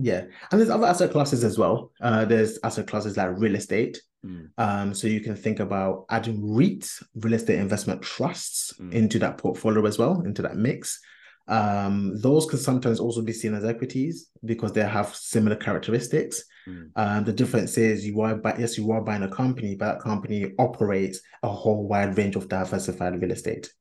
[0.00, 1.90] Yeah, and there's other asset classes as well.
[2.00, 4.00] Uh, there's asset classes like real estate.
[4.24, 4.50] Mm.
[4.58, 8.92] Um, so you can think about adding REITs, real estate investment trusts, Mm.
[8.92, 11.00] into that portfolio as well, into that mix.
[11.48, 16.44] Um, those can sometimes also be seen as equities because they have similar characteristics.
[16.68, 16.90] Mm.
[16.96, 20.00] Um, the difference is you are buy- yes, you are buying a company, but that
[20.00, 23.72] company operates a whole wide range of diversified real estate.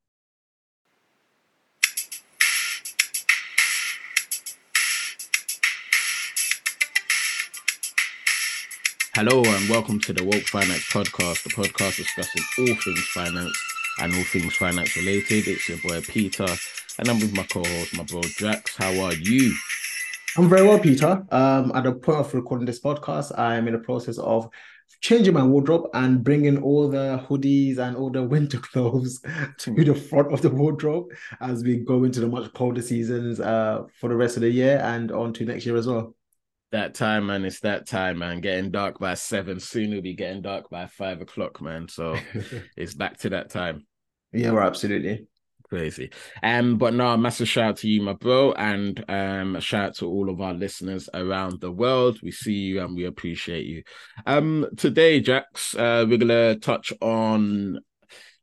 [9.18, 13.58] Hello and welcome to the Woke Finance Podcast, the podcast discussing all things finance
[14.00, 15.48] and all things finance related.
[15.48, 16.46] It's your boy Peter,
[17.00, 18.78] and I'm with my co-host, my bro Jax.
[18.78, 19.56] How are you?
[20.38, 21.26] I'm very well, Peter.
[21.32, 24.50] Um, at the point of recording this podcast, I'm in the process of
[25.02, 29.20] changing my wardrobe and bringing all the hoodies and all the winter clothes
[29.58, 31.08] to be the front of the wardrobe
[31.42, 34.80] as we go into the much colder seasons uh, for the rest of the year
[34.84, 36.14] and on to next year as well.
[36.72, 37.46] That time, man.
[37.46, 38.42] It's that time, man.
[38.42, 39.60] Getting dark by seven.
[39.60, 41.88] Soon it'll be getting dark by five o'clock, man.
[41.88, 42.18] So
[42.78, 43.88] it's back to that time.
[44.34, 45.28] yeah, we're absolutely.
[45.70, 46.12] Crazy.
[46.44, 49.96] Um, but no, massive shout out to you, my bro, and um, a shout out
[49.96, 52.20] to all of our listeners around the world.
[52.24, 53.84] We see you and we appreciate you.
[54.26, 57.80] Um, today, Jax, uh, we're gonna touch on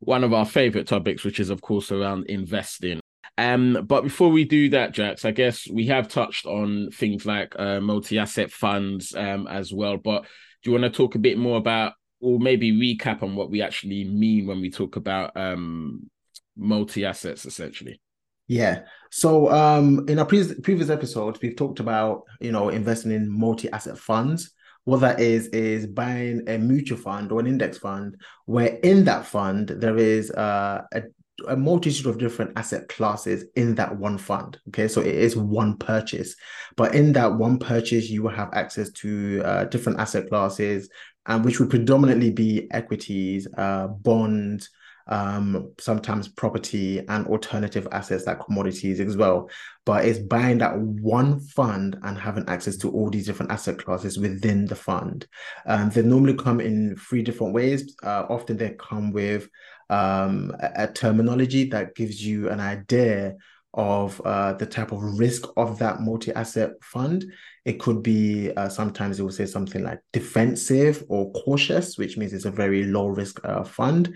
[0.01, 3.01] one of our favorite topics, which is of course around investing.
[3.37, 7.55] Um, but before we do that, Jax, I guess we have touched on things like
[7.59, 9.97] uh, multi-asset funds um, as well.
[9.97, 10.23] But
[10.63, 13.61] do you want to talk a bit more about, or maybe recap on what we
[13.61, 16.09] actually mean when we talk about um,
[16.57, 18.01] multi-assets, essentially?
[18.47, 18.83] Yeah.
[19.11, 23.99] So um in our previous previous episodes, we've talked about, you know, investing in multi-asset
[23.99, 24.53] funds.
[24.85, 29.25] What that is is buying a mutual fund or an index fund where in that
[29.25, 31.05] fund there is uh, a
[31.49, 34.59] a multitude of different asset classes in that one fund.
[34.69, 36.37] Okay, so it is one purchase,
[36.77, 40.89] but in that one purchase, you will have access to uh, different asset classes,
[41.27, 44.71] and which would predominantly be equities, uh, bonds,
[45.07, 49.51] um, sometimes property and alternative assets like commodities as well.
[49.85, 54.19] But it's buying that one fund and having access to all these different asset classes
[54.19, 55.27] within the fund.
[55.67, 57.97] Um, they normally come in three different ways.
[58.03, 59.49] Uh, often they come with
[59.91, 63.35] um, a, terminology that gives you an idea
[63.75, 67.25] of uh, the type of risk of that multi-asset fund.
[67.65, 72.33] It could be uh, sometimes it will say something like defensive or cautious, which means
[72.33, 74.15] it's a very low risk uh, fund,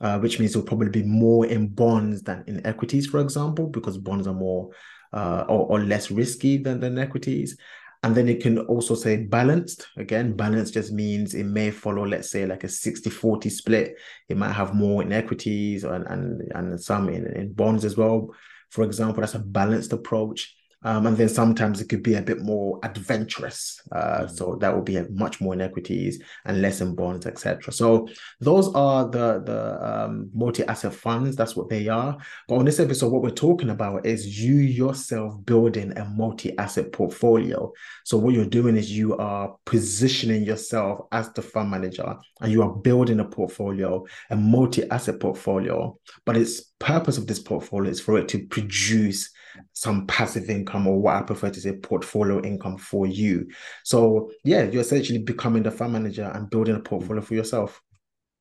[0.00, 3.98] uh, which means it'll probably be more in bonds than in equities, for example, because
[3.98, 4.70] bonds are more
[5.12, 7.56] uh, or, or less risky than, than equities.
[8.02, 9.86] And then it can also say balanced.
[9.98, 13.96] Again, balanced just means it may follow, let's say, like a 60 40 split.
[14.28, 18.34] It might have more in equities and, and, and some in, in bonds as well.
[18.70, 20.56] For example, that's a balanced approach.
[20.82, 23.80] Um, and then sometimes it could be a bit more adventurous.
[23.92, 24.30] Uh, Mm.
[24.30, 27.72] So that would be much more in equities and less in bonds, etc.
[27.72, 28.08] So
[28.40, 31.36] those are the the um, multi-asset funds.
[31.36, 32.16] That's what they are.
[32.48, 37.72] But on this episode, what we're talking about is you yourself building a multi-asset portfolio.
[38.04, 42.62] So what you're doing is you are positioning yourself as the fund manager and you
[42.62, 45.98] are building a portfolio, a multi-asset portfolio.
[46.24, 49.30] But its purpose of this portfolio is for it to produce
[49.72, 53.48] some passive income or what I prefer to say portfolio income for you.
[53.84, 57.82] So yeah, you're essentially becoming the fund manager and building a portfolio for yourself.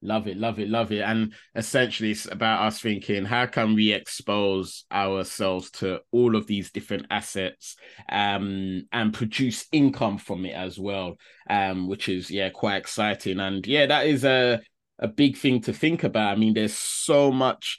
[0.01, 1.01] Love it, love it, love it.
[1.01, 6.71] And essentially, it's about us thinking how can we expose ourselves to all of these
[6.71, 7.75] different assets
[8.09, 11.17] um, and produce income from it as well,
[11.49, 13.41] um, which is, yeah, quite exciting.
[13.41, 14.61] And yeah, that is a,
[14.99, 16.31] a big thing to think about.
[16.31, 17.77] I mean, there's so much,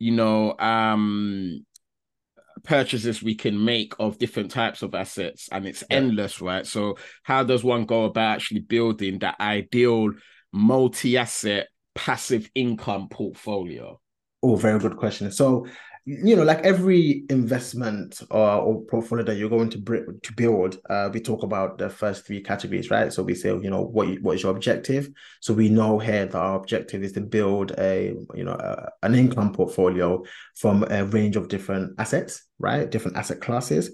[0.00, 1.64] you know, um,
[2.62, 5.96] purchases we can make of different types of assets and it's Yeah.
[5.98, 10.10] endless right so how does one go about actually building that ideal
[10.52, 14.00] multi-asset passive income portfolio
[14.46, 15.32] Oh, very good question.
[15.32, 15.66] So,
[16.06, 19.78] you know, like every investment or, or portfolio that you're going to
[20.22, 23.10] to build, uh, we talk about the first three categories, right?
[23.10, 25.08] So we say, you know, what you- what is your objective?
[25.40, 29.14] So we know here that our objective is to build a, you know, a, an
[29.14, 30.22] income portfolio
[30.56, 32.90] from a range of different assets, right?
[32.90, 33.90] Different asset classes.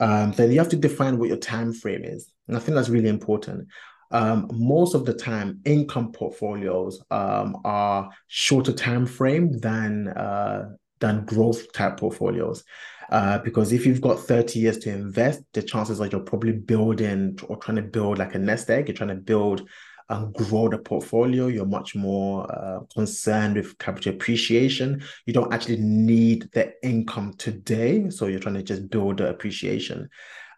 [0.00, 2.88] Um, then you have to define what your time frame is, and I think that's
[2.88, 3.68] really important.
[4.10, 10.70] Um, most of the time, income portfolios um, are shorter time frame than uh,
[11.02, 12.64] than growth type portfolios.
[13.10, 17.38] Uh, because if you've got 30 years to invest, the chances are you're probably building
[17.46, 18.88] or trying to build like a nest egg.
[18.88, 19.68] You're trying to build
[20.08, 21.48] and grow the portfolio.
[21.48, 25.02] You're much more uh, concerned with capital appreciation.
[25.26, 28.08] You don't actually need the income today.
[28.08, 30.08] So you're trying to just build the appreciation.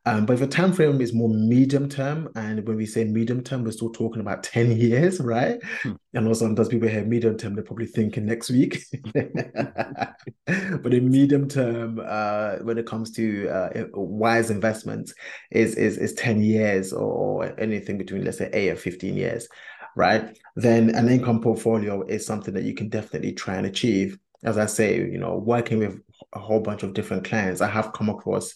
[0.06, 3.42] Um, but if a time frame is more medium term, and when we say medium
[3.42, 5.58] term, we're still talking about 10 years, right?
[5.82, 5.92] Hmm.
[6.12, 8.84] And also sometimes people hear medium term, they're probably thinking next week.
[9.14, 15.14] but in medium term, uh, when it comes to uh, wise investments,
[15.50, 19.48] is, is is 10 years or anything between let's say 8 and 15 years,
[19.96, 20.36] right?
[20.54, 24.18] Then an income portfolio is something that you can definitely try and achieve.
[24.44, 25.98] As I say, you know, working with
[26.34, 28.54] a whole bunch of different clients, I have come across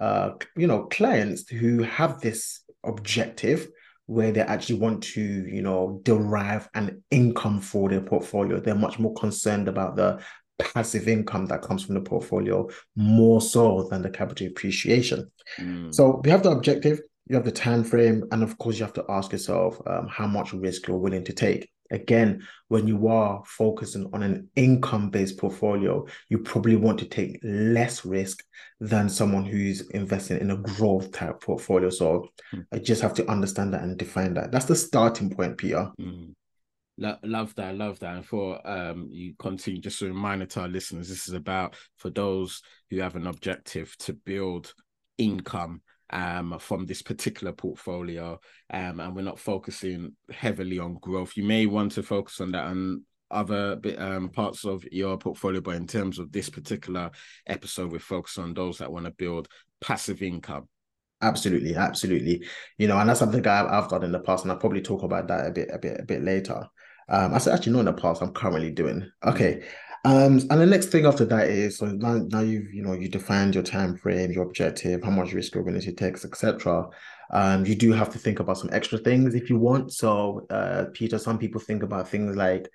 [0.00, 3.68] uh, you know, clients who have this objective
[4.06, 8.58] where they actually want to, you know, derive an income for their portfolio.
[8.58, 10.20] They're much more concerned about the
[10.58, 15.30] passive income that comes from the portfolio more so than the capital appreciation.
[15.58, 15.94] Mm.
[15.94, 18.94] So we have the objective, you have the time frame, and of course you have
[18.94, 21.70] to ask yourself um, how much risk you're willing to take.
[21.90, 27.38] Again, when you are focusing on an income based portfolio, you probably want to take
[27.42, 28.44] less risk
[28.80, 31.90] than someone who's investing in a growth type portfolio.
[31.90, 32.64] So mm.
[32.72, 34.52] I just have to understand that and define that.
[34.52, 35.90] That's the starting point, Peter.
[36.00, 36.34] Mm.
[36.98, 38.16] love that, love that.
[38.16, 42.10] And for um, you continue, just a reminder to our listeners, this is about for
[42.10, 44.72] those who have an objective to build
[45.18, 48.38] income um, from this particular portfolio,
[48.70, 51.36] um, and we're not focusing heavily on growth.
[51.36, 55.60] You may want to focus on that and other bit, um, parts of your portfolio,
[55.60, 57.10] but in terms of this particular
[57.46, 59.48] episode, we're focused on those that want to build
[59.80, 60.68] passive income.
[61.22, 62.44] Absolutely, absolutely.
[62.78, 65.02] You know, and that's something I've, I've done in the past, and I'll probably talk
[65.02, 66.66] about that a bit, a bit, a bit later.
[67.08, 68.22] Um, I said actually not in the past.
[68.22, 69.64] I'm currently doing okay.
[70.04, 73.08] Um, and the next thing after that is so now, now you've you know you
[73.08, 76.88] defined your time frame, your objective, how much risk you're going to take, etc.
[77.32, 79.92] Um, you do have to think about some extra things if you want.
[79.92, 82.68] So, uh, Peter, some people think about things like,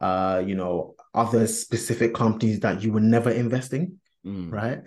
[0.00, 4.52] uh, you know, other specific companies that you were never investing, mm.
[4.52, 4.80] right?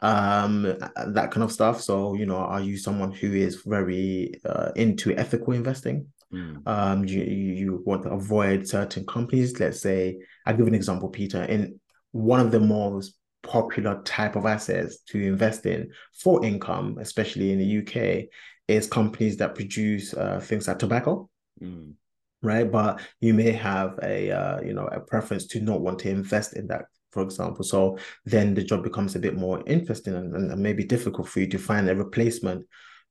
[0.00, 1.80] Um, that kind of stuff.
[1.80, 6.06] So, you know, are you someone who is very uh, into ethical investing?
[6.32, 6.66] Mm.
[6.66, 9.58] Um, you, you want to avoid certain companies.
[9.58, 11.42] Let's say, I'll give an example, Peter.
[11.44, 11.80] In
[12.12, 17.58] one of the most popular type of assets to invest in for income, especially in
[17.58, 18.28] the UK,
[18.66, 21.28] is companies that produce uh, things like tobacco.
[21.62, 21.94] Mm.
[22.40, 26.10] Right, but you may have a uh, you know a preference to not want to
[26.10, 27.64] invest in that for example.
[27.64, 31.48] So then the job becomes a bit more interesting and, and maybe difficult for you
[31.48, 32.66] to find a replacement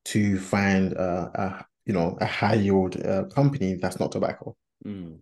[0.05, 4.55] to find uh, a you know a high yield uh, company that's not tobacco.
[4.85, 5.19] Mm.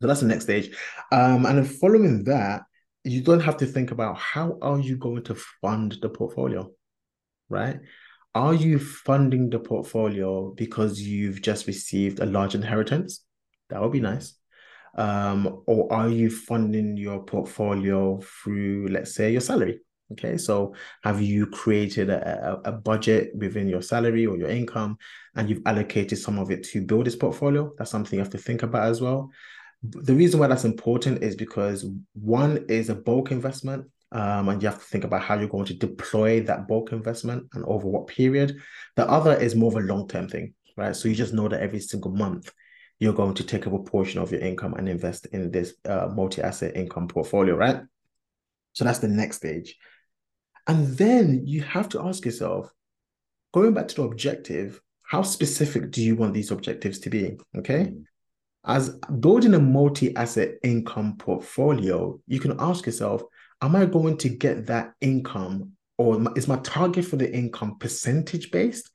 [0.00, 0.74] So that's the next stage,
[1.12, 2.62] um, and then following that,
[3.04, 6.70] you don't have to think about how are you going to fund the portfolio,
[7.50, 7.78] right?
[8.34, 13.24] Are you funding the portfolio because you've just received a large inheritance?
[13.68, 14.34] That would be nice.
[14.96, 19.80] Um, or are you funding your portfolio through, let's say, your salary?
[20.12, 20.74] Okay, so
[21.04, 24.98] have you created a, a, budget within your salary or your income
[25.36, 27.72] and you've allocated some of it to build this portfolio?
[27.78, 29.30] That's something you have to think about as well.
[29.82, 34.68] The reason why that's important is because one is a bulk investment, um, and you
[34.68, 38.08] have to think about how you're going to deploy that bulk investment and over what
[38.08, 38.58] period.
[38.96, 40.94] The other is more of a long term thing, right?
[40.94, 42.52] So you just know that every single month
[42.98, 46.42] you're going to take a proportion of your income and invest in this uh, multi
[46.42, 47.80] asset income portfolio, right?
[48.72, 49.76] So that's the next stage.
[50.66, 52.72] And then you have to ask yourself,
[53.52, 57.36] going back to the objective, how specific do you want these objectives to be?
[57.56, 57.86] Okay.
[57.86, 58.04] Mm.
[58.64, 58.90] As
[59.20, 63.22] building a multi asset income portfolio, you can ask yourself,
[63.62, 68.50] am I going to get that income or is my target for the income percentage
[68.50, 68.90] based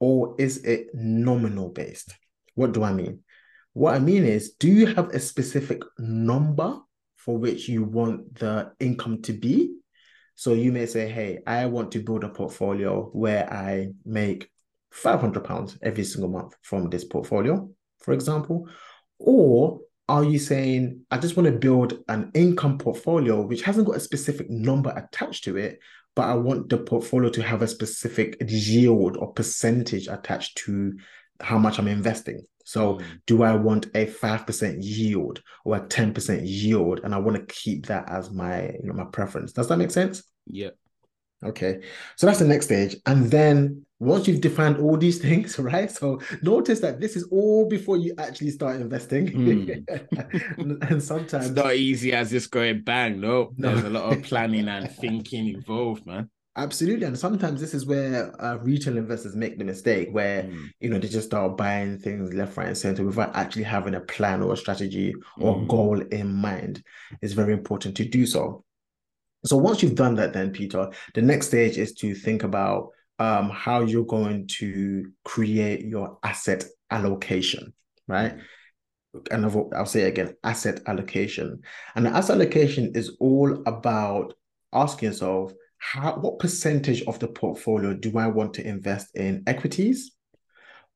[0.00, 2.14] or is it nominal based?
[2.54, 3.20] What do I mean?
[3.72, 6.78] What I mean is, do you have a specific number
[7.16, 9.75] for which you want the income to be?
[10.36, 14.50] So you may say, hey, I want to build a portfolio where I make
[14.90, 18.68] 500 pounds every single month from this portfolio, for example.
[19.18, 23.96] Or are you saying, I just want to build an income portfolio which hasn't got
[23.96, 25.80] a specific number attached to it,
[26.14, 30.96] but I want the portfolio to have a specific yield or percentage attached to
[31.40, 32.42] how much I'm investing.
[32.64, 33.04] So, mm.
[33.26, 37.00] do I want a 5% yield or a 10% yield?
[37.04, 39.52] And I want to keep that as my, you know, my preference.
[39.52, 40.24] Does that make sense?
[40.46, 40.70] Yeah.
[41.44, 41.80] Okay.
[42.16, 42.96] So that's the next stage.
[43.06, 45.90] And then once you've defined all these things, right?
[45.90, 49.28] So notice that this is all before you actually start investing.
[49.28, 50.80] Mm.
[50.90, 53.20] and, sometimes it's not easy as just going bang.
[53.20, 53.72] No, no.
[53.72, 56.30] there's a lot of planning and thinking involved, man.
[56.58, 60.70] Absolutely, and sometimes this is where uh, retail investors make the mistake, where mm.
[60.80, 64.00] you know they just start buying things left, right, and center without actually having a
[64.00, 65.68] plan or a strategy or mm.
[65.68, 66.82] goal in mind.
[67.20, 68.64] It's very important to do so.
[69.44, 73.50] So once you've done that, then Peter, the next stage is to think about um,
[73.50, 77.74] how you're going to create your asset allocation,
[78.08, 78.34] right?
[79.30, 81.60] And I'll, I'll say again, asset allocation.
[81.94, 84.34] And asset allocation is all about
[84.72, 85.52] asking yourself,
[85.92, 90.16] how what percentage of the portfolio do I want to invest in equities?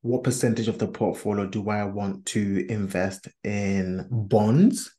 [0.02, 4.92] What percentage of the portfolio do I want to invest in bonds?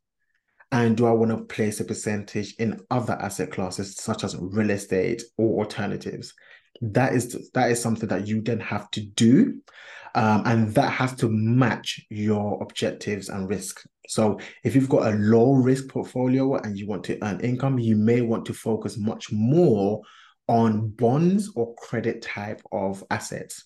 [0.71, 4.69] And do I want to place a percentage in other asset classes such as real
[4.69, 6.33] estate or alternatives?
[6.79, 9.61] That is that is something that you then have to do.
[10.13, 13.81] Um, and that has to match your objectives and risk.
[14.07, 17.95] So if you've got a low risk portfolio and you want to earn income, you
[17.95, 20.01] may want to focus much more
[20.47, 23.63] on bonds or credit type of assets.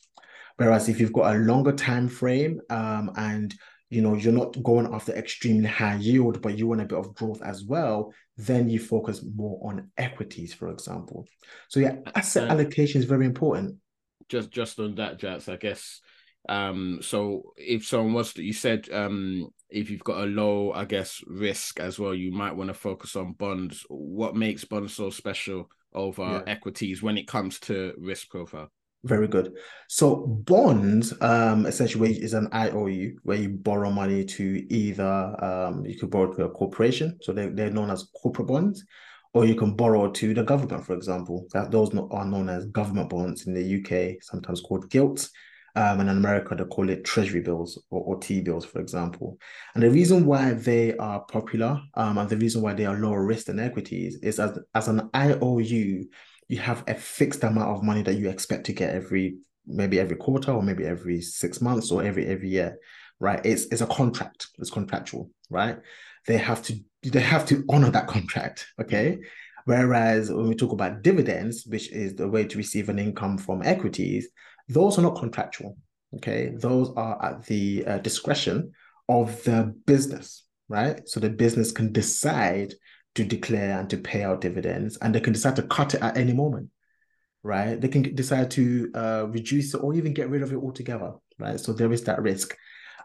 [0.58, 3.54] Whereas if you've got a longer time frame um, and
[3.90, 7.16] you know you're not going after extremely high yield, but you want a bit of
[7.16, 11.26] growth as well, then you focus more on equities, for example.
[11.70, 13.78] So yeah, asset allocation is very important.
[14.30, 16.02] Just just on that, Jax, I guess
[16.48, 20.86] um, so if someone was to, you said um, if you've got a low, I
[20.86, 23.86] guess, risk as well, you might want to focus on bonds.
[23.90, 26.42] What makes bonds so special over yeah.
[26.48, 28.70] equities when it comes to risk profile?
[29.04, 29.54] Very good.
[29.88, 35.98] So bonds, um, essentially is an IOU where you borrow money to either um, you
[35.98, 38.84] could borrow to a corporation, so they they're known as corporate bonds,
[39.34, 41.46] or you can borrow to the government, for example.
[41.54, 45.30] That those are known as government bonds in the UK, sometimes called gilts.
[45.78, 49.38] Um, and in America, they call it treasury bills or, or T bills, for example.
[49.74, 53.26] And the reason why they are popular um, and the reason why they are lower
[53.26, 56.06] risk than equities is as, as an IOU,
[56.48, 60.16] you have a fixed amount of money that you expect to get every maybe every
[60.16, 62.78] quarter or maybe every six months or every every year,
[63.20, 63.42] right?
[63.44, 64.48] It's it's a contract.
[64.60, 65.78] It's contractual, right?
[66.28, 69.20] They have to they have to honor that contract, okay?
[69.66, 73.64] Whereas when we talk about dividends, which is the way to receive an income from
[73.64, 74.28] equities,
[74.68, 75.78] those are not contractual.
[76.16, 78.72] Okay, those are at the uh, discretion
[79.10, 81.08] of the business, right?
[81.08, 82.74] So the business can decide
[83.16, 86.18] to declare and to pay out dividends, and they can decide to cut it at
[86.18, 86.70] any moment,
[87.44, 87.80] right?
[87.80, 91.60] They can decide to uh, reduce it or even get rid of it altogether, right?
[91.60, 92.56] So there is that risk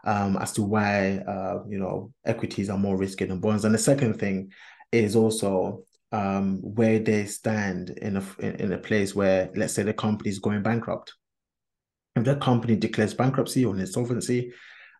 [0.03, 3.65] um, as to why uh, you know equities are more risky than bonds.
[3.65, 4.51] And the second thing
[4.91, 9.83] is also um, where they stand in a in, in a place where, let's say,
[9.83, 11.13] the company is going bankrupt,
[12.15, 14.51] if that company declares bankruptcy or insolvency,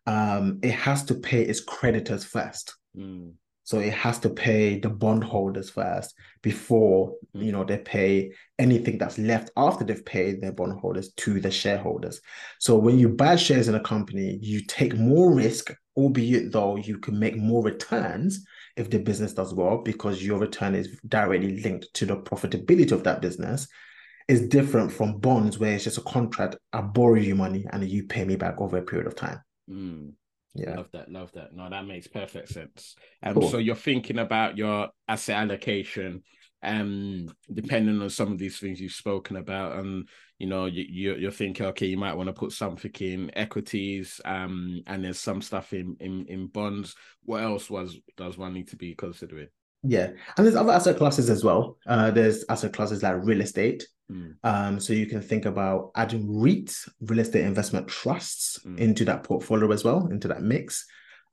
[0.06, 2.74] um, it has to pay its creditors first.
[2.96, 3.34] Mm.
[3.64, 7.44] So it has to pay the bondholders first before mm.
[7.44, 12.20] you know they pay anything that's left after they've paid their bondholders to the shareholders.
[12.58, 16.98] So when you buy shares in a company, you take more risk, albeit though you
[16.98, 18.44] can make more returns
[18.76, 23.04] if the business does well because your return is directly linked to the profitability of
[23.04, 23.68] that business
[24.28, 26.56] is different from bonds where it's just a contract.
[26.72, 29.40] I borrow you money and you pay me back over a period of time.
[29.70, 30.12] Mm.
[30.54, 30.76] Yeah.
[30.76, 31.10] Love that.
[31.10, 31.54] Love that.
[31.54, 32.94] No, that makes perfect sense.
[33.22, 33.50] Um, cool.
[33.50, 36.22] So you're thinking about your asset allocation,
[36.62, 41.14] um, depending on some of these things you've spoken about, and you know, you, you
[41.16, 45.40] you're thinking, okay, you might want to put something in equities, um, and there's some
[45.40, 46.94] stuff in in in bonds.
[47.24, 49.48] What else was does one need to be considering?
[49.82, 51.78] Yeah, and there's other asset classes as well.
[51.86, 53.86] Uh, there's asset classes like real estate.
[54.12, 54.34] Mm.
[54.44, 58.78] Um, so you can think about adding REITs, real estate investment trusts, mm.
[58.78, 60.84] into that portfolio as well, into that mix.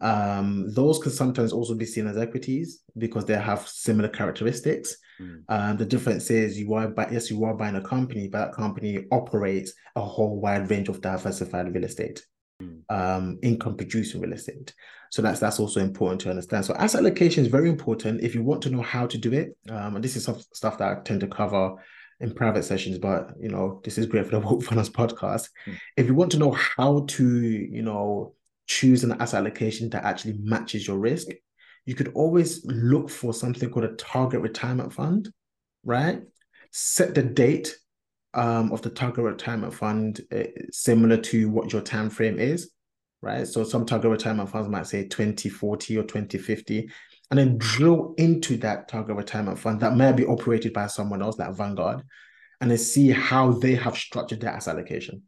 [0.01, 4.95] Um, those can sometimes also be seen as equities because they have similar characteristics.
[5.19, 5.43] Mm.
[5.49, 8.53] Um, the difference is you are buy, yes, you are buying a company, but that
[8.53, 12.25] company operates a whole wide range of diversified real estate,
[12.63, 12.79] mm.
[12.89, 14.73] um, income producing real estate.
[15.11, 16.63] So that's that's also important to understand.
[16.65, 19.57] So asset allocation is very important if you want to know how to do it.
[19.69, 21.75] Um, and this is some stuff that I tend to cover
[22.19, 25.49] in private sessions, but you know, this is great for the Woke Finance podcast.
[25.67, 25.77] Mm.
[25.97, 28.33] If you want to know how to, you know,
[28.67, 31.27] choose an asset allocation that actually matches your risk,
[31.85, 35.31] you could always look for something called a target retirement fund,
[35.83, 36.21] right?
[36.71, 37.75] Set the date
[38.33, 42.69] um, of the target retirement fund uh, similar to what your time frame is
[43.21, 43.47] right?
[43.47, 46.89] So some target retirement funds might say 2040 or 2050,
[47.29, 51.37] and then drill into that target retirement fund that may be operated by someone else
[51.37, 52.03] like Vanguard,
[52.61, 55.23] and then see how they have structured their asset allocation.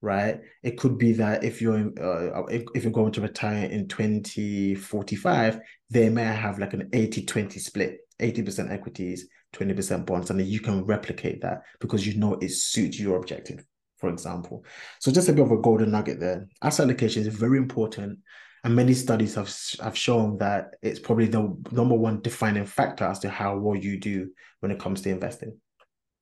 [0.00, 0.40] Right?
[0.62, 5.60] It could be that if you're uh, if, if you're going to retire in 2045,
[5.90, 10.84] they may have like an 80-20 split, 80% equities, 20% bonds, and then you can
[10.84, 13.64] replicate that because you know it suits your objective
[13.98, 14.64] for example.
[15.00, 16.48] So just a bit of a golden nugget there.
[16.62, 18.20] Asset allocation is very important.
[18.68, 23.18] And many studies have, have shown that it's probably the number one defining factor as
[23.20, 25.56] to how well you do when it comes to investing.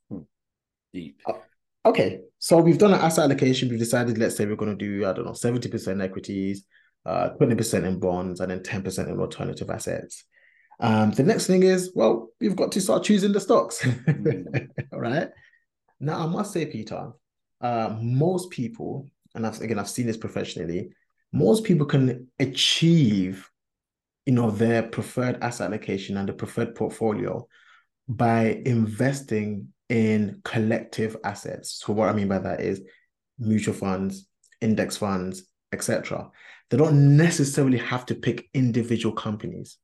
[0.08, 0.20] Hmm.
[0.92, 1.20] Deep.
[1.26, 1.32] Uh,
[1.84, 3.68] Okay, so we've done an asset allocation.
[3.68, 6.64] We've decided, let's say we're going to do, I don't know, 70% equities,
[7.04, 10.24] uh, 20% in bonds, and then 10% in alternative assets.
[10.78, 13.82] Um, the next thing is, well, you've got to start choosing the stocks.
[13.82, 14.68] mm.
[14.92, 15.28] All right.
[16.00, 17.10] Now, I must say, Peter,
[17.60, 20.90] uh, most people, and I've, again, I've seen this professionally,
[21.36, 23.50] most people can achieve,
[24.24, 27.46] you know, their preferred asset allocation and the preferred portfolio
[28.08, 31.82] by investing in collective assets.
[31.84, 32.80] So what I mean by that is
[33.38, 34.26] mutual funds,
[34.60, 36.30] index funds, etc.
[36.70, 39.76] They don't necessarily have to pick individual companies.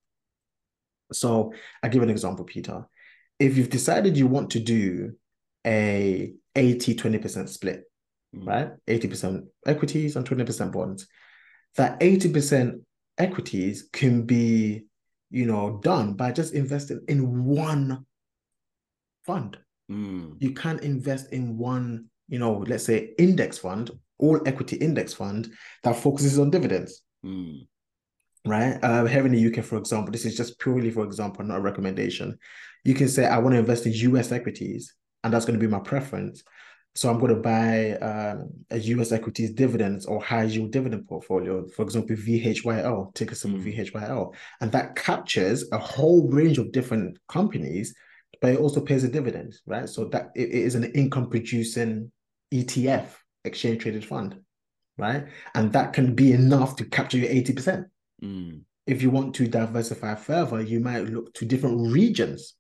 [1.13, 2.87] So I give an example, Peter.
[3.39, 5.13] If you've decided you want to do
[5.67, 7.83] a 80 20% split,
[8.35, 8.47] mm.
[8.47, 8.71] right?
[8.87, 11.07] 80% equities and 20% bonds,
[11.77, 12.81] that 80%
[13.19, 14.85] equities can be,
[15.31, 18.05] you know, done by just investing in one
[19.25, 19.59] fund.
[19.91, 20.37] Mm.
[20.41, 25.53] You can't invest in one, you know, let's say index fund, all equity index fund
[25.83, 27.03] that focuses on dividends.
[27.25, 27.67] Mm.
[28.45, 28.79] Right.
[28.83, 31.61] Uh, here in the UK, for example, this is just purely for example, not a
[31.61, 32.39] recommendation.
[32.85, 35.71] You can say, I want to invest in US equities, and that's going to be
[35.71, 36.43] my preference.
[36.95, 41.67] So I'm going to buy um, a US equities dividends or high yield dividend portfolio,
[41.69, 43.91] for example, VHYL, ticker symbol mm.
[43.91, 44.35] VHYL.
[44.61, 47.95] And that captures a whole range of different companies
[48.43, 49.89] but it also pays a dividend, right?
[49.89, 52.11] So that it, it is an income producing
[52.53, 53.07] ETF,
[53.45, 54.41] exchange traded fund,
[54.99, 55.27] right?
[55.55, 57.85] And that can be enough to capture your 80%.
[58.23, 58.63] Mm.
[58.87, 62.55] If you want to diversify further, you might look to different regions.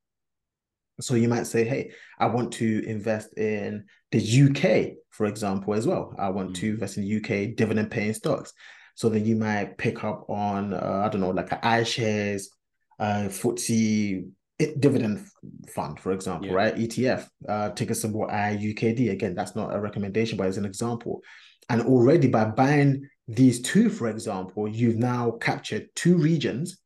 [1.00, 5.86] So you might say, hey, I want to invest in the UK, for example, as
[5.86, 6.14] well.
[6.18, 6.54] I want mm.
[6.56, 8.52] to invest in UK dividend paying stocks.
[8.94, 12.44] So then you might pick up on, uh, I don't know, like iShares,
[12.98, 14.30] uh, FTSE
[14.78, 15.26] dividend
[15.74, 16.54] fund, for example, yeah.
[16.54, 16.76] right?
[16.76, 19.10] ETF, uh, ticker symbol IUKD.
[19.10, 21.22] Again, that's not a recommendation, but it's an example.
[21.68, 26.78] And already by buying these two, for example, you've now captured two regions,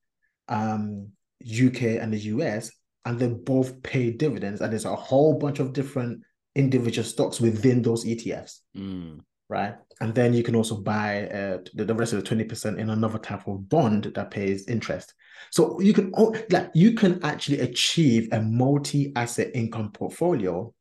[0.49, 1.09] um,
[1.43, 2.71] UK and the US,
[3.07, 4.61] and they both pay dividends.
[4.61, 6.21] And there's a whole bunch of different
[6.55, 8.61] individual stocks within those ETFs.
[8.77, 9.75] Mm right?
[10.01, 13.19] And then you can also buy uh, the, the rest of the 20% in another
[13.19, 15.15] type of bond that pays interest.
[15.51, 16.13] So you can
[16.51, 20.73] like you can actually achieve a multi-asset income portfolio,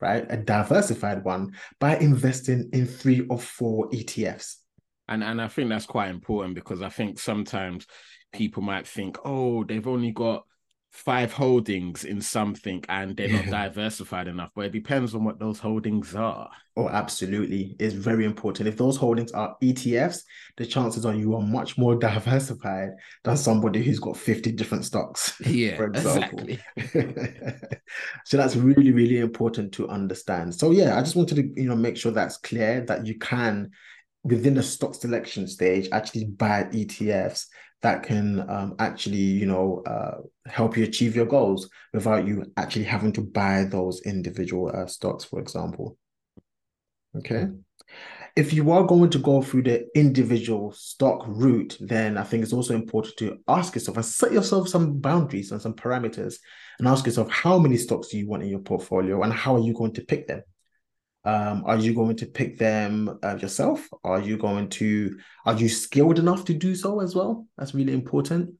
[0.00, 0.24] right?
[0.30, 4.56] A diversified one by investing in three or four ETFs.
[5.08, 7.86] And and I think that's quite important because I think sometimes
[8.32, 10.44] people might think, oh, they've only got
[10.90, 15.58] five holdings in something and they're not diversified enough but it depends on what those
[15.58, 16.48] holdings are.
[16.76, 17.76] Oh absolutely.
[17.78, 18.68] It's very important.
[18.68, 20.22] If those holdings are etfs
[20.56, 22.90] the chances are you are much more diversified
[23.22, 26.40] than somebody who's got 50 different stocks yeah for example.
[26.76, 27.38] exactly.
[28.24, 30.54] so that's really really important to understand.
[30.54, 33.70] So yeah i just wanted to you know make sure that's clear that you can
[34.24, 37.46] within the stock selection stage actually buy etfs
[37.82, 42.84] that can um, actually, you know, uh, help you achieve your goals without you actually
[42.84, 45.96] having to buy those individual uh, stocks, for example.
[47.16, 47.48] Okay.
[48.36, 52.52] If you are going to go through the individual stock route, then I think it's
[52.52, 56.36] also important to ask yourself and set yourself some boundaries and some parameters
[56.78, 59.60] and ask yourself how many stocks do you want in your portfolio and how are
[59.60, 60.42] you going to pick them?
[61.24, 63.86] Um, are you going to pick them uh, yourself?
[64.04, 67.46] Are you going to, are you skilled enough to do so as well?
[67.56, 68.54] That's really important.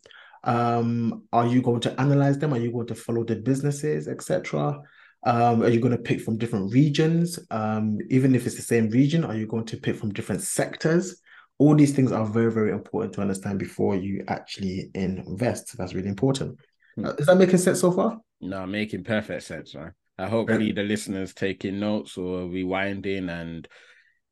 [0.44, 2.52] Um, are you going to analyze them?
[2.52, 4.80] Are you going to follow the businesses, etc.?
[5.24, 7.38] Um, are you going to pick from different regions?
[7.50, 11.20] Um, even if it's the same region, are you going to pick from different sectors?
[11.58, 15.76] All these things are very, very important to understand before you actually invest.
[15.76, 16.58] That's really important.
[16.94, 17.06] Hmm.
[17.06, 18.18] Uh, is that making sense so far?
[18.40, 19.92] No, making perfect sense, right?
[20.18, 23.68] Uh, hopefully, the listeners taking notes or rewinding and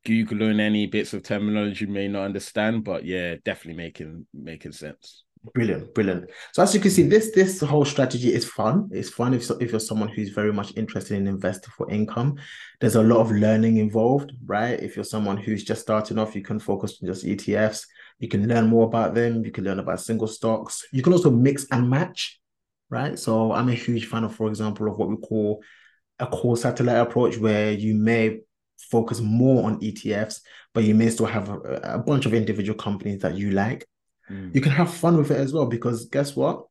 [0.05, 2.83] googling any bits of terminology you may not understand.
[2.83, 5.23] But yeah, definitely making making sense.
[5.53, 6.29] Brilliant, brilliant.
[6.51, 8.89] So as you can see, this this whole strategy is fun.
[8.91, 12.37] It's fun if if you're someone who's very much interested in investing for income.
[12.79, 14.79] There's a lot of learning involved, right?
[14.79, 17.85] If you're someone who's just starting off, you can focus on just ETFs.
[18.19, 19.45] You can learn more about them.
[19.45, 20.85] You can learn about single stocks.
[20.91, 22.39] You can also mix and match
[22.89, 23.17] right?
[23.17, 25.61] So I'm a huge fan of, for example, of what we call
[26.19, 28.39] a core satellite approach, where you may
[28.77, 30.41] focus more on ETFs,
[30.73, 33.87] but you may still have a, a bunch of individual companies that you like.
[34.29, 34.53] Mm.
[34.53, 36.65] You can have fun with it as well, because guess what?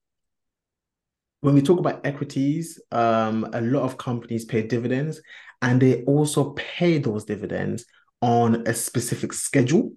[1.41, 5.21] When we talk about equities, um, a lot of companies pay dividends,
[5.63, 7.85] and they also pay those dividends
[8.21, 9.93] on a specific schedule.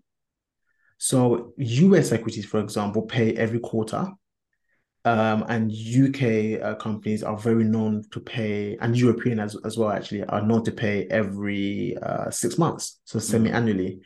[0.97, 4.10] So US equities, for example, pay every quarter
[5.06, 9.92] Um, and UK uh, companies are very known to pay, and European as, as well,
[9.92, 14.02] actually, are known to pay every uh, six months, so semi annually.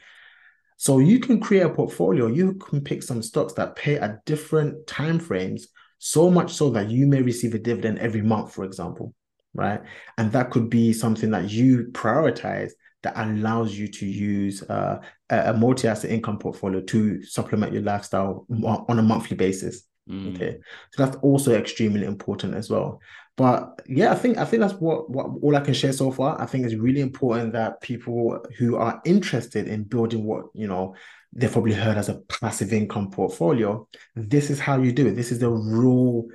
[0.78, 2.28] So you can create a portfolio.
[2.28, 6.90] You can pick some stocks that pay at different time frames, so much so that
[6.90, 9.16] you may receive a dividend every month, for example,
[9.54, 9.82] right?
[10.18, 12.72] And that could be something that you prioritize
[13.04, 18.46] that allows you to use uh, a multi-asset income portfolio to supplement your lifestyle
[18.88, 19.84] on a monthly basis.
[20.10, 20.36] Mm.
[20.36, 20.58] Okay,
[20.92, 23.00] so that's also extremely important as well.
[23.36, 26.40] But yeah, I think I think that's what what all I can share so far.
[26.40, 30.96] I think it's really important that people who are interested in building what you know
[31.32, 33.88] they've probably heard as a passive income portfolio.
[34.16, 35.16] This is how you do it.
[35.16, 36.26] This is the real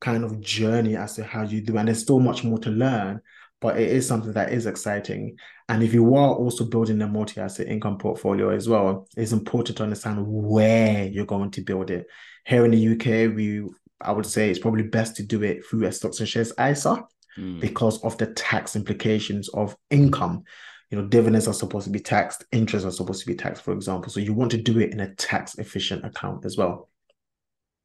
[0.00, 3.20] kind of journey as to how you do, and there's still much more to learn.
[3.60, 5.36] But it is something that is exciting.
[5.68, 9.82] And if you are also building a multi-asset income portfolio as well, it's important to
[9.82, 12.06] understand where you're going to build it.
[12.46, 13.64] Here in the UK, we
[14.00, 17.04] I would say it's probably best to do it through a stocks and shares ISA
[17.36, 17.60] mm.
[17.60, 20.44] because of the tax implications of income.
[20.90, 23.72] You know, dividends are supposed to be taxed, interest are supposed to be taxed, for
[23.72, 24.10] example.
[24.10, 26.88] So you want to do it in a tax efficient account as well.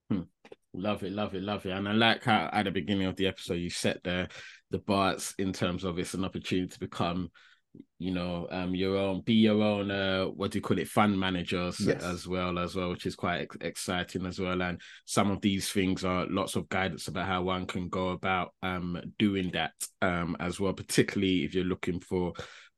[0.10, 0.22] Hmm.
[0.74, 1.72] Love it, love it, love it.
[1.72, 4.28] And I like how at the beginning of the episode you set the
[4.72, 7.30] the bars in terms of it's an opportunity to become
[7.98, 11.20] you know um your own be your own uh what do you call it fund
[11.20, 12.04] managers yes.
[12.04, 15.72] as well as well which is quite ex- exciting as well and some of these
[15.72, 20.36] things are lots of guidance about how one can go about um doing that um
[20.40, 22.34] as well particularly if you're looking for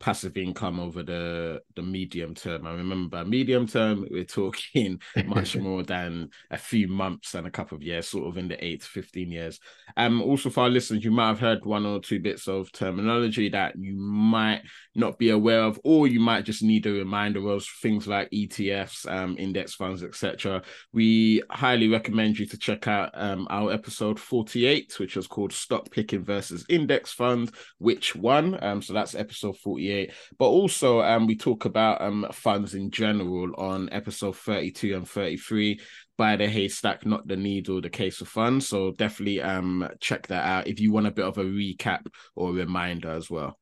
[0.06, 2.68] passive income over the the medium term.
[2.68, 7.76] I remember medium term, we're talking much more than a few months and a couple
[7.76, 9.60] of years, sort of in the eight to 15 years.
[9.98, 13.50] Um, also for our listeners, you might have heard one or two bits of terminology
[13.50, 14.62] that you might
[14.94, 19.12] not be aware of, or you might just need a reminder of things like ETFs,
[19.12, 20.62] um, index funds, etc.
[20.94, 25.90] We highly recommend you to check out um, our episode 48, which was called Stock
[25.90, 27.52] Picking versus Index Funds.
[27.80, 28.64] Which one?
[28.64, 29.95] Um, so that's episode 48.
[30.38, 35.80] But also, um, we talk about um funds in general on episode 32 and 33
[36.18, 38.68] by the haystack, not the needle, the case of funds.
[38.68, 42.06] So definitely um check that out if you want a bit of a recap
[42.36, 43.58] or reminder as well.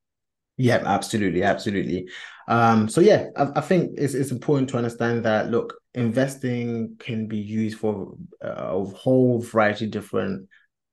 [0.56, 2.08] Yeah, absolutely, absolutely.
[2.46, 7.26] Um, so yeah, I, I, think it's it's important to understand that look, investing can
[7.26, 10.48] be used for uh, a whole variety of different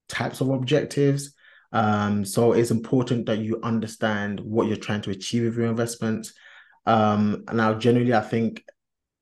[0.09, 1.35] types of objectives.
[1.71, 6.33] Um, so it's important that you understand what you're trying to achieve with your investments.
[6.85, 8.63] Um, now, generally, I think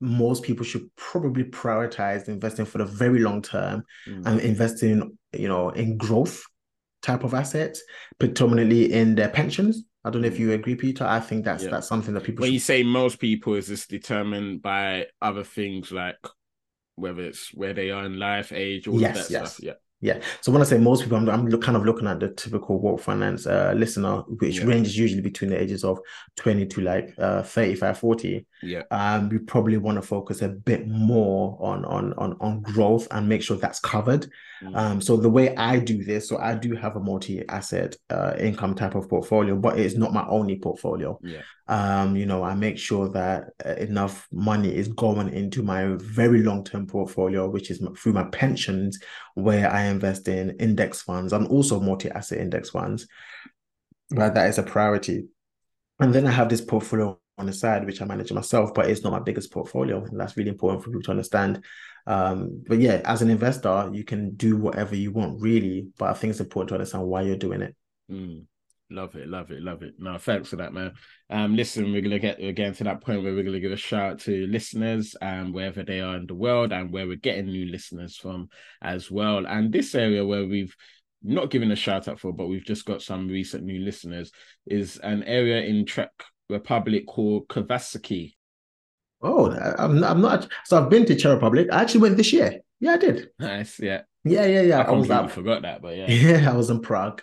[0.01, 4.25] most people should probably prioritize investing for the very long term mm.
[4.25, 6.43] and investing, you know, in growth
[7.01, 7.81] type of assets,
[8.17, 9.83] predominantly in their pensions.
[10.03, 10.39] I don't know if mm.
[10.39, 11.05] you agree, Peter.
[11.05, 11.71] I think that's yeah.
[11.71, 12.43] that's something that people.
[12.43, 12.53] When should...
[12.53, 16.17] you say most people, is this determined by other things like
[16.95, 19.55] whether it's where they are in life, age, all yes, of that yes.
[19.55, 19.65] stuff?
[19.65, 19.73] Yeah.
[20.01, 20.21] Yeah.
[20.39, 23.01] So when I say most people, I'm, I'm kind of looking at the typical Woke
[23.01, 24.65] Finance uh, listener, which yeah.
[24.65, 25.99] ranges usually between the ages of
[26.37, 28.45] 20 to like uh, 35, 40.
[28.63, 28.83] Yeah.
[28.91, 33.27] Um, we probably want to focus a bit more on on on on growth and
[33.27, 34.29] make sure that's covered.
[34.61, 34.75] Mm.
[34.75, 38.75] Um, so the way I do this, so I do have a multi-asset uh, income
[38.75, 41.19] type of portfolio, but it's not my only portfolio.
[41.23, 41.41] Yeah.
[41.67, 46.43] Um, you know, I make sure that uh, enough money is going into my very
[46.43, 48.99] long-term portfolio, which is through my pensions,
[49.35, 53.07] where I invest in index funds and also multi-asset index funds.
[54.11, 55.27] Right, that is a priority.
[55.99, 59.03] And then I have this portfolio on the side, which I manage myself, but it's
[59.03, 60.03] not my biggest portfolio.
[60.03, 61.63] And that's really important for people to understand.
[62.05, 65.87] Um, but yeah, as an investor, you can do whatever you want, really.
[65.97, 67.75] But I think it's important to understand why you're doing it.
[68.11, 68.45] Mm.
[68.91, 69.93] Love it, love it, love it.
[69.99, 70.93] No, thanks for that, man.
[71.29, 74.13] Um, listen, we're gonna get again to that point where we're gonna give a shout
[74.13, 77.67] out to listeners um wherever they are in the world and where we're getting new
[77.67, 78.49] listeners from
[78.81, 79.45] as well.
[79.45, 80.75] And this area where we've
[81.21, 84.31] not given a shout out for, but we've just got some recent new listeners,
[84.65, 86.09] is an area in Czech
[86.49, 88.33] Republic called Kavasaki.
[89.21, 90.47] Oh, I'm not, I'm not.
[90.65, 91.67] So I've been to Czech Republic.
[91.71, 92.59] I actually went this year.
[92.79, 93.29] Yeah, I did.
[93.37, 93.79] Nice.
[93.79, 94.01] Yeah.
[94.23, 94.79] Yeah, yeah, yeah.
[94.79, 95.09] I, I was.
[95.09, 96.07] I forgot that, but yeah.
[96.09, 97.21] Yeah, I was in Prague.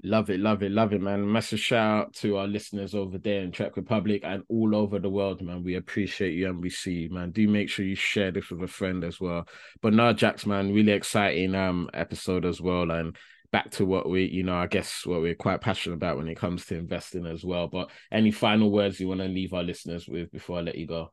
[0.02, 1.30] Love it, love it, love it, man.
[1.30, 5.10] Massive shout out to our listeners over there in Czech Republic and all over the
[5.10, 5.62] world, man.
[5.62, 7.32] We appreciate you and we see you, man.
[7.32, 9.46] Do make sure you share this with a friend as well.
[9.82, 12.90] But now, Jax, man, really exciting um episode as well.
[12.90, 13.14] And
[13.52, 16.38] back to what we, you know, I guess what we're quite passionate about when it
[16.38, 17.68] comes to investing as well.
[17.68, 20.86] But any final words you want to leave our listeners with before I let you
[20.86, 21.12] go?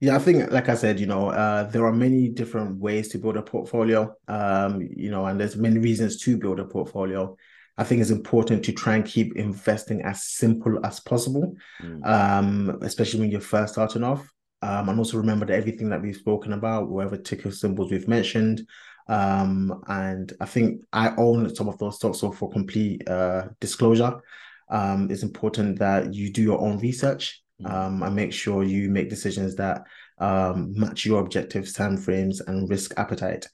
[0.00, 3.18] Yeah, I think, like I said, you know, uh, there are many different ways to
[3.18, 4.14] build a portfolio.
[4.28, 7.36] Um, you know, and there's many reasons to build a portfolio.
[7.78, 12.04] I think it's important to try and keep investing as simple as possible, mm.
[12.04, 14.28] um, especially when you're first starting off.
[14.60, 18.66] Um, and also remember that everything that we've spoken about, whatever ticker symbols we've mentioned,
[19.08, 22.18] um, and I think I own some of those stocks.
[22.18, 24.20] So for complete uh, disclosure,
[24.68, 27.72] um, it's important that you do your own research mm.
[27.72, 29.82] um, and make sure you make decisions that
[30.18, 33.46] um, match your objectives, time frames, and risk appetite.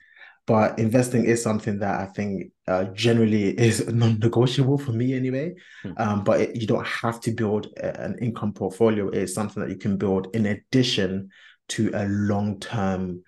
[0.46, 5.54] But investing is something that I think uh, generally is non-negotiable for me anyway.
[5.84, 6.00] Mm.
[6.00, 9.08] Um, but it, you don't have to build a, an income portfolio.
[9.08, 11.30] It's something that you can build in addition
[11.70, 13.22] to a long-term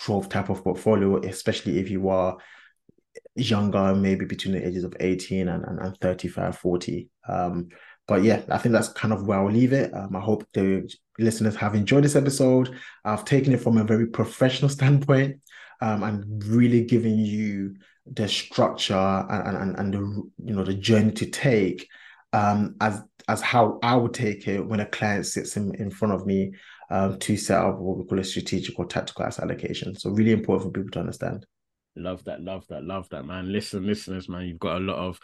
[0.00, 2.38] growth type of portfolio, especially if you are
[3.34, 7.08] younger, maybe between the ages of 18 and, and, and 35, 40.
[7.28, 7.68] Um,
[8.06, 9.92] but yeah, I think that's kind of where I'll leave it.
[9.94, 12.74] Um, I hope the listeners have enjoyed this episode.
[13.04, 15.40] I've taken it from a very professional standpoint
[15.80, 17.74] um, and really giving you
[18.06, 19.98] the structure and, and, and the
[20.44, 21.88] you know the journey to take
[22.32, 26.14] um, as as how I would take it when a client sits in, in front
[26.14, 26.54] of me
[26.90, 29.94] um, to set up what we call a strategic or tactical asset allocation.
[29.94, 31.44] So really important for people to understand.
[31.94, 33.52] Love that, love that, love that, man.
[33.52, 35.18] Listen, listeners, man, you've got a lot of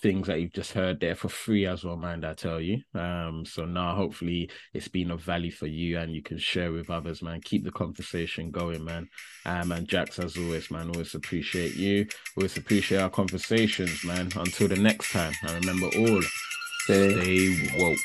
[0.00, 2.82] things that you've just heard there for free as well, mind I tell you.
[2.94, 6.90] Um, so now hopefully it's been of value for you and you can share with
[6.90, 7.40] others, man.
[7.40, 9.08] Keep the conversation going, man.
[9.44, 12.06] Um, and Jax, as always, man, always appreciate you.
[12.36, 14.30] Always appreciate our conversations, man.
[14.36, 15.32] Until the next time.
[15.42, 16.22] And remember all,
[16.84, 17.98] stay, stay woke.